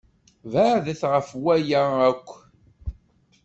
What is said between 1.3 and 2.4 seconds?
waya akk!